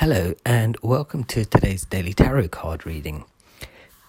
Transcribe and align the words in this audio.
Hello, 0.00 0.34
and 0.44 0.76
welcome 0.82 1.24
to 1.24 1.46
today's 1.46 1.86
daily 1.86 2.12
tarot 2.12 2.48
card 2.48 2.84
reading. 2.84 3.24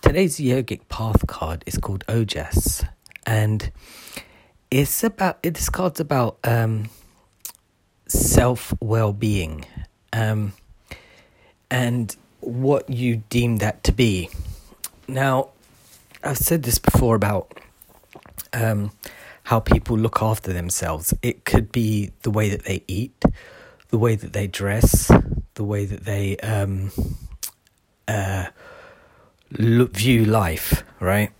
Today's 0.01 0.37
yogic 0.37 0.81
path 0.89 1.25
card 1.27 1.63
is 1.65 1.77
called 1.77 2.05
Ojas, 2.07 2.85
and 3.25 3.71
it's 4.69 5.01
about 5.01 5.41
this 5.43 5.69
card's 5.69 6.01
about 6.01 6.39
um, 6.43 6.89
self 8.05 8.73
well 8.81 9.13
being, 9.13 9.63
um, 10.11 10.51
and 11.71 12.13
what 12.41 12.89
you 12.89 13.23
deem 13.29 13.59
that 13.59 13.81
to 13.85 13.93
be. 13.93 14.29
Now, 15.07 15.51
I've 16.21 16.37
said 16.37 16.63
this 16.63 16.79
before 16.79 17.15
about 17.15 17.61
um, 18.51 18.91
how 19.43 19.61
people 19.61 19.97
look 19.97 20.21
after 20.21 20.51
themselves. 20.51 21.13
It 21.21 21.45
could 21.45 21.71
be 21.71 22.11
the 22.23 22.29
way 22.29 22.49
that 22.49 22.65
they 22.65 22.83
eat, 22.89 23.23
the 23.87 23.97
way 23.97 24.15
that 24.15 24.33
they 24.33 24.47
dress, 24.47 25.09
the 25.57 25.63
way 25.63 25.85
that 25.85 26.05
they 26.05 26.37
um, 26.37 26.91
uh, 28.07 28.45
look, 29.51 29.91
view 29.93 30.23
life, 30.23 30.83
right? 30.99 31.31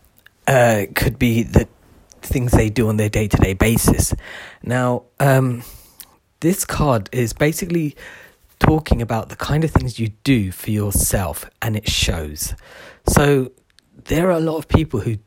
Uh, 0.46 0.86
could 0.96 1.18
be 1.18 1.44
the 1.44 1.68
things 2.22 2.52
they 2.52 2.70
do 2.70 2.90
on 2.90 2.98
their 2.98 3.10
day 3.10 3.28
to 3.28 3.38
day 3.38 3.54
basis. 3.54 4.14
Now, 4.64 5.04
um, 5.20 5.64
this 6.42 6.66
card 6.66 7.10
is 7.12 7.34
basically 7.34 7.96
talking 8.60 9.02
about 9.02 9.30
the 9.30 9.36
kind 9.36 9.64
of 9.64 9.72
things 9.72 10.00
you 10.00 10.10
do 10.24 10.52
for 10.52 10.72
yourself, 10.72 11.50
and 11.62 11.76
it 11.76 11.90
shows. 11.90 12.54
So, 13.08 13.52
there 14.06 14.28
are 14.28 14.38
a 14.38 14.40
lot 14.40 14.58
of 14.58 14.68
people 14.68 15.02
who 15.02 15.18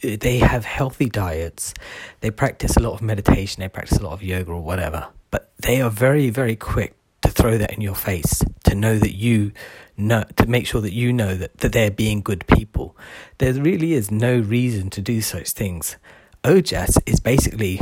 they 0.00 0.38
have 0.38 0.64
healthy 0.64 1.08
diets, 1.08 1.74
they 2.20 2.30
practice 2.30 2.76
a 2.76 2.80
lot 2.80 2.92
of 2.92 3.02
meditation, 3.02 3.60
they 3.60 3.68
practice 3.68 3.98
a 3.98 4.02
lot 4.02 4.12
of 4.12 4.22
yoga 4.22 4.52
or 4.52 4.62
whatever, 4.62 5.08
but 5.30 5.50
they 5.58 5.80
are 5.82 5.90
very, 5.90 6.30
very 6.30 6.54
quick 6.54 6.97
throw 7.38 7.56
that 7.56 7.72
in 7.72 7.80
your 7.80 7.94
face, 7.94 8.42
to 8.64 8.74
know 8.74 8.98
that 8.98 9.14
you 9.14 9.52
know, 9.96 10.24
to 10.36 10.46
make 10.46 10.66
sure 10.66 10.80
that 10.80 10.92
you 10.92 11.12
know 11.12 11.34
that, 11.34 11.58
that 11.58 11.72
they're 11.72 11.90
being 11.90 12.20
good 12.20 12.46
people. 12.46 12.96
There 13.38 13.52
really 13.54 13.92
is 13.92 14.10
no 14.10 14.38
reason 14.38 14.90
to 14.90 15.00
do 15.00 15.20
such 15.20 15.50
things. 15.50 15.96
Ojas 16.44 16.98
is 17.06 17.20
basically 17.20 17.80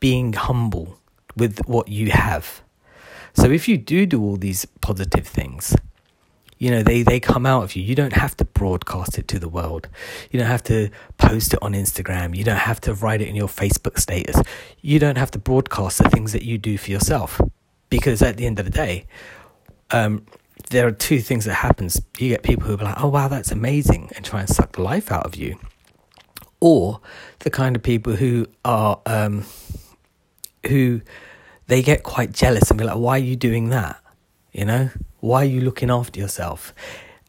being 0.00 0.32
humble 0.32 0.98
with 1.36 1.66
what 1.66 1.88
you 1.88 2.10
have. 2.10 2.62
So 3.34 3.50
if 3.50 3.68
you 3.68 3.76
do 3.76 4.06
do 4.06 4.22
all 4.22 4.36
these 4.36 4.64
positive 4.80 5.26
things, 5.26 5.76
you 6.58 6.70
know 6.70 6.82
they 6.82 7.02
they 7.02 7.20
come 7.20 7.44
out 7.44 7.62
of 7.64 7.76
you 7.76 7.82
you 7.82 7.94
don't 7.94 8.14
have 8.14 8.36
to 8.36 8.44
broadcast 8.44 9.18
it 9.18 9.28
to 9.28 9.38
the 9.38 9.48
world 9.48 9.88
you 10.30 10.38
don't 10.38 10.48
have 10.48 10.62
to 10.62 10.88
post 11.18 11.52
it 11.52 11.62
on 11.62 11.72
instagram 11.72 12.34
you 12.34 12.44
don't 12.44 12.56
have 12.56 12.80
to 12.80 12.94
write 12.94 13.20
it 13.20 13.28
in 13.28 13.34
your 13.34 13.48
facebook 13.48 13.98
status 13.98 14.40
you 14.80 14.98
don't 14.98 15.18
have 15.18 15.30
to 15.30 15.38
broadcast 15.38 15.98
the 15.98 16.08
things 16.08 16.32
that 16.32 16.42
you 16.42 16.56
do 16.56 16.78
for 16.78 16.90
yourself 16.90 17.40
because 17.90 18.22
at 18.22 18.36
the 18.36 18.46
end 18.46 18.58
of 18.58 18.64
the 18.64 18.70
day, 18.70 19.06
um, 19.90 20.24
there 20.70 20.86
are 20.86 20.92
two 20.92 21.20
things 21.20 21.44
that 21.44 21.54
happens. 21.54 22.00
You 22.18 22.30
get 22.30 22.42
people 22.42 22.66
who 22.66 22.74
are 22.74 22.84
like, 22.84 23.02
"Oh 23.02 23.08
wow, 23.08 23.28
that's 23.28 23.52
amazing," 23.52 24.10
and 24.16 24.24
try 24.24 24.40
and 24.40 24.48
suck 24.48 24.72
the 24.72 24.82
life 24.82 25.12
out 25.12 25.24
of 25.24 25.36
you, 25.36 25.58
or 26.60 27.00
the 27.40 27.50
kind 27.50 27.76
of 27.76 27.82
people 27.82 28.16
who 28.16 28.46
are 28.64 29.00
um, 29.06 29.44
who 30.66 31.02
they 31.68 31.82
get 31.82 32.02
quite 32.02 32.32
jealous 32.32 32.70
and 32.70 32.78
be 32.78 32.84
like, 32.84 32.96
"Why 32.96 33.16
are 33.16 33.18
you 33.18 33.36
doing 33.36 33.68
that?" 33.70 34.00
You 34.52 34.64
know, 34.64 34.90
why 35.20 35.42
are 35.42 35.48
you 35.48 35.60
looking 35.60 35.90
after 35.90 36.18
yourself? 36.18 36.74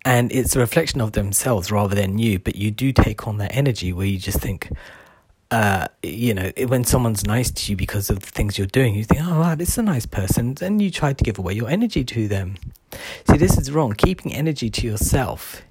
And 0.05 0.31
it's 0.31 0.55
a 0.55 0.59
reflection 0.59 1.01
of 1.01 1.11
themselves 1.11 1.71
rather 1.71 1.93
than 1.93 2.17
you, 2.17 2.39
but 2.39 2.55
you 2.55 2.71
do 2.71 2.93
take 2.93 3.27
on 3.27 3.37
that 3.39 3.53
energy 3.53 3.91
where 3.91 4.07
you 4.07 4.17
just 4.17 4.39
think, 4.39 4.71
uh, 5.49 5.87
you 6.03 6.33
know, 6.33 6.51
when 6.67 6.83
someone's 6.83 7.25
nice 7.25 7.51
to 7.51 7.71
you 7.71 7.77
because 7.77 8.09
of 8.09 8.19
the 8.19 8.27
things 8.27 8.57
you're 8.57 8.67
doing, 8.67 8.95
you 8.95 9.03
think, 9.03 9.21
oh, 9.23 9.39
wow, 9.39 9.55
this 9.55 9.69
is 9.69 9.77
a 9.77 9.83
nice 9.83 10.05
person. 10.05 10.55
And 10.61 10.81
you 10.81 10.91
try 10.91 11.13
to 11.13 11.23
give 11.23 11.37
away 11.37 11.53
your 11.53 11.69
energy 11.69 12.03
to 12.03 12.27
them. 12.27 12.55
See, 13.29 13.37
this 13.37 13.57
is 13.57 13.71
wrong. 13.71 13.93
Keeping 13.93 14.33
energy 14.33 14.69
to 14.69 14.85
yourself 14.85 15.61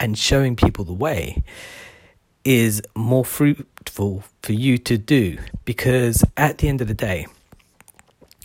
and 0.00 0.16
showing 0.16 0.56
people 0.56 0.84
the 0.84 0.92
way 0.92 1.42
is 2.44 2.82
more 2.96 3.24
fruitful 3.24 4.24
for 4.42 4.52
you 4.52 4.78
to 4.78 4.98
do 4.98 5.38
because 5.64 6.24
at 6.36 6.58
the 6.58 6.68
end 6.68 6.80
of 6.80 6.88
the 6.88 6.94
day, 6.94 7.26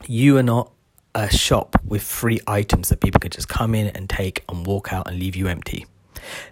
you 0.05 0.37
are 0.37 0.43
not 0.43 0.71
a 1.15 1.29
shop 1.31 1.75
with 1.83 2.03
free 2.03 2.39
items 2.45 2.89
that 2.89 3.01
people 3.01 3.19
can 3.19 3.31
just 3.31 3.49
come 3.49 3.73
in 3.73 3.87
and 3.87 4.09
take 4.09 4.43
and 4.49 4.67
walk 4.67 4.93
out 4.93 5.07
and 5.07 5.17
leave 5.17 5.35
you 5.35 5.47
empty. 5.47 5.85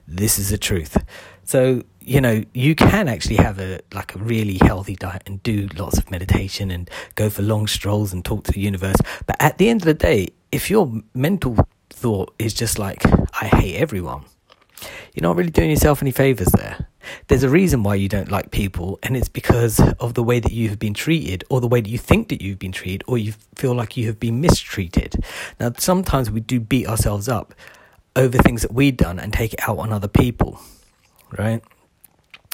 This 0.07 0.37
is 0.37 0.49
the 0.49 0.57
truth. 0.57 0.97
So, 1.43 1.83
you 1.99 2.21
know, 2.21 2.43
you 2.53 2.75
can 2.75 3.07
actually 3.07 3.37
have 3.37 3.59
a 3.59 3.79
like 3.93 4.15
a 4.15 4.19
really 4.19 4.57
healthy 4.61 4.95
diet 4.95 5.23
and 5.25 5.41
do 5.43 5.67
lots 5.75 5.97
of 5.97 6.09
meditation 6.11 6.71
and 6.71 6.89
go 7.15 7.29
for 7.29 7.41
long 7.41 7.67
strolls 7.67 8.13
and 8.13 8.23
talk 8.23 8.43
to 8.45 8.51
the 8.51 8.59
universe. 8.59 8.97
But 9.25 9.37
at 9.39 9.57
the 9.57 9.69
end 9.69 9.81
of 9.81 9.85
the 9.85 9.93
day, 9.93 10.29
if 10.51 10.69
your 10.69 10.91
mental 11.13 11.57
thought 11.89 12.33
is 12.39 12.53
just 12.53 12.77
like, 12.79 13.03
I 13.41 13.47
hate 13.47 13.75
everyone, 13.75 14.25
you're 15.13 15.23
not 15.23 15.35
really 15.35 15.51
doing 15.51 15.69
yourself 15.69 16.01
any 16.01 16.11
favors 16.11 16.49
there. 16.49 16.87
There's 17.27 17.43
a 17.43 17.49
reason 17.49 17.83
why 17.83 17.95
you 17.95 18.09
don't 18.09 18.31
like 18.31 18.51
people, 18.51 18.99
and 19.03 19.15
it's 19.15 19.29
because 19.29 19.79
of 19.99 20.15
the 20.15 20.23
way 20.23 20.39
that 20.39 20.51
you 20.51 20.69
have 20.69 20.79
been 20.79 20.93
treated, 20.93 21.43
or 21.49 21.61
the 21.61 21.67
way 21.67 21.79
that 21.81 21.89
you 21.89 21.99
think 21.99 22.29
that 22.29 22.41
you've 22.41 22.59
been 22.59 22.71
treated, 22.71 23.03
or 23.07 23.17
you 23.17 23.33
feel 23.55 23.75
like 23.75 23.95
you 23.95 24.07
have 24.07 24.19
been 24.19 24.41
mistreated. 24.41 25.23
Now, 25.59 25.71
sometimes 25.77 26.31
we 26.31 26.39
do 26.39 26.59
beat 26.59 26.87
ourselves 26.87 27.29
up 27.29 27.53
over 28.15 28.37
things 28.37 28.61
that 28.61 28.73
we've 28.73 28.97
done 28.97 29.19
and 29.19 29.33
take 29.33 29.53
it 29.53 29.59
out 29.67 29.77
on 29.77 29.91
other 29.91 30.07
people 30.07 30.59
right? 31.37 31.63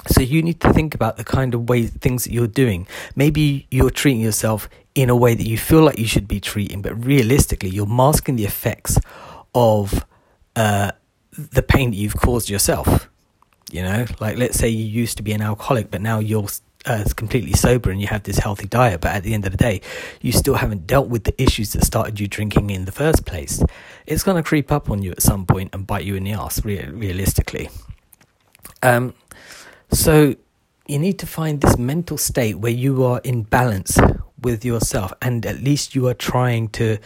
So 0.07 0.21
you 0.21 0.41
need 0.41 0.59
to 0.61 0.73
think 0.73 0.95
about 0.95 1.17
the 1.17 1.23
kind 1.23 1.53
of 1.53 1.69
way 1.69 1.85
things 1.85 2.23
that 2.23 2.33
you're 2.33 2.47
doing. 2.47 2.87
Maybe 3.15 3.67
you're 3.69 3.91
treating 3.91 4.21
yourself 4.21 4.67
in 4.95 5.09
a 5.09 5.15
way 5.15 5.35
that 5.35 5.47
you 5.47 5.57
feel 5.57 5.83
like 5.83 5.99
you 5.99 6.07
should 6.07 6.27
be 6.27 6.39
treating, 6.39 6.81
but 6.81 7.05
realistically, 7.05 7.69
you're 7.69 7.85
masking 7.85 8.35
the 8.35 8.45
effects 8.45 8.97
of 9.53 10.05
uh, 10.55 10.91
the 11.31 11.61
pain 11.61 11.91
that 11.91 11.97
you've 11.97 12.17
caused 12.17 12.49
yourself. 12.49 13.09
You 13.71 13.83
know, 13.83 14.05
like 14.19 14.37
let's 14.37 14.57
say 14.57 14.67
you 14.67 14.83
used 14.83 15.17
to 15.17 15.23
be 15.23 15.31
an 15.31 15.41
alcoholic, 15.41 15.91
but 15.91 16.01
now 16.01 16.19
you're 16.19 16.47
uh, 16.85 17.03
completely 17.15 17.53
sober 17.53 17.91
and 17.91 18.01
you 18.01 18.07
have 18.07 18.23
this 18.23 18.37
healthy 18.37 18.67
diet, 18.67 19.01
but 19.01 19.11
at 19.11 19.23
the 19.23 19.33
end 19.33 19.45
of 19.45 19.51
the 19.51 19.57
day, 19.57 19.81
you 20.21 20.31
still 20.31 20.55
haven't 20.55 20.87
dealt 20.87 21.07
with 21.07 21.23
the 21.23 21.41
issues 21.41 21.73
that 21.73 21.83
started 21.83 22.19
you 22.19 22.27
drinking 22.27 22.69
in 22.69 22.85
the 22.85 22.91
first 22.91 23.25
place. 23.25 23.63
It's 24.05 24.23
going 24.23 24.37
to 24.37 24.47
creep 24.47 24.71
up 24.71 24.89
on 24.89 25.01
you 25.01 25.11
at 25.11 25.21
some 25.21 25.45
point 25.45 25.73
and 25.73 25.85
bite 25.85 26.05
you 26.05 26.15
in 26.15 26.23
the 26.23 26.31
ass, 26.31 26.63
re- 26.65 26.85
realistically. 26.85 27.69
Um, 28.83 29.13
so 29.91 30.35
you 30.87 30.99
need 30.99 31.19
to 31.19 31.27
find 31.27 31.61
this 31.61 31.77
mental 31.77 32.17
state 32.17 32.55
where 32.55 32.71
you 32.71 33.03
are 33.03 33.21
in 33.23 33.43
balance 33.43 33.99
with 34.41 34.65
yourself 34.65 35.13
and 35.21 35.45
at 35.45 35.61
least 35.61 35.93
you 35.93 36.07
are 36.07 36.13
trying 36.13 36.67
to 36.69 36.97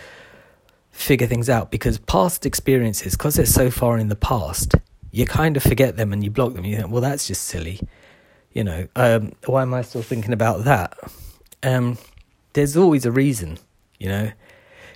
figure 0.91 1.27
things 1.27 1.49
out 1.49 1.71
because 1.71 1.97
past 1.99 2.45
experiences, 2.45 3.17
because 3.17 3.35
they're 3.35 3.45
so 3.45 3.69
far 3.69 3.97
in 3.97 4.07
the 4.07 4.15
past, 4.15 4.75
you 5.11 5.25
kind 5.25 5.57
of 5.57 5.63
forget 5.63 5.97
them 5.97 6.13
and 6.13 6.23
you 6.23 6.31
block 6.31 6.53
them. 6.53 6.63
You 6.63 6.77
think, 6.77 6.89
well, 6.89 7.01
that's 7.01 7.27
just 7.27 7.43
silly. 7.43 7.81
You 8.55 8.63
know, 8.63 8.87
um, 8.95 9.33
why 9.45 9.61
am 9.61 9.75
I 9.75 9.83
still 9.83 10.01
thinking 10.01 10.33
about 10.33 10.63
that? 10.63 10.97
Um, 11.61 11.99
there's 12.53 12.75
always 12.75 13.05
a 13.05 13.11
reason, 13.11 13.59
you 13.99 14.09
know. 14.09 14.31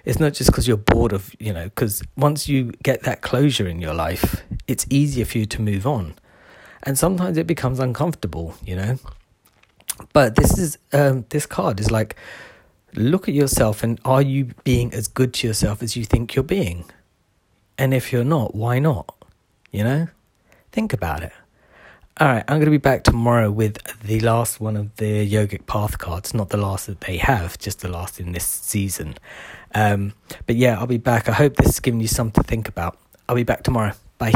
It's 0.06 0.20
not 0.20 0.34
just 0.34 0.50
because 0.50 0.68
you're 0.68 0.78
bored 0.78 1.14
of, 1.14 1.36
you 1.40 1.54
know, 1.54 1.66
because 1.66 2.02
once 2.18 2.50
you 2.50 2.72
get 2.82 3.04
that 3.04 3.22
closure 3.22 3.68
in 3.68 3.80
your 3.80 3.94
life, 3.94 4.42
it's 4.68 4.88
easier 4.90 5.26
for 5.26 5.38
you 5.38 5.46
to 5.46 5.62
move 5.62 5.86
on 5.86 6.16
and 6.84 6.98
sometimes 6.98 7.38
it 7.38 7.48
becomes 7.48 7.80
uncomfortable, 7.80 8.56
you 8.66 8.76
know. 8.76 8.98
But 10.14 10.36
this 10.36 10.58
is 10.58 10.78
um, 10.94 11.26
this 11.30 11.46
card 11.46 11.80
is 11.80 11.92
like, 11.92 12.16
look 12.96 13.28
at 13.28 13.34
yourself 13.34 13.84
and 13.84 14.00
are 14.06 14.22
you 14.22 14.52
being 14.64 14.94
as 14.94 15.08
good 15.08 15.34
to 15.36 15.48
yourself 15.48 15.84
as 15.84 15.96
you 15.96 16.06
think 16.06 16.36
you're 16.36 16.44
being? 16.44 16.86
And 17.78 17.94
if 17.94 18.12
you're 18.12 18.24
not, 18.24 18.56
why 18.56 18.80
not? 18.80 19.14
You 19.72 19.84
know, 19.84 20.08
think 20.72 20.94
about 20.94 21.24
it. 21.24 21.34
All 22.22 22.28
right, 22.28 22.44
I'm 22.50 22.58
going 22.58 22.66
to 22.66 22.72
be 22.72 22.78
back 22.78 23.06
tomorrow 23.06 23.50
with 23.50 23.78
the 24.04 24.20
last 24.20 24.60
one 24.60 24.76
of 24.76 24.94
the 24.98 25.26
yogic 25.26 25.66
path 25.68 26.00
cards. 26.00 26.34
Not 26.34 26.50
the 26.50 26.58
last 26.58 26.88
that 26.88 27.00
they 27.00 27.16
have, 27.16 27.58
just 27.58 27.80
the 27.80 27.88
last 27.88 28.20
in 28.20 28.34
this 28.34 28.44
season. 28.46 29.16
Um, 29.74 30.12
but 30.46 30.58
yeah, 30.58 30.78
I'll 30.78 30.86
be 30.86 30.98
back. 30.98 31.30
I 31.30 31.32
hope 31.32 31.56
this 31.56 31.68
has 31.68 31.80
given 31.80 32.02
you 32.02 32.10
something 32.10 32.44
to 32.44 32.46
think 32.46 32.68
about. 32.68 32.98
I'll 33.30 33.38
be 33.38 33.44
back 33.44 33.64
tomorrow. 33.64 33.94
Bye. 34.18 34.34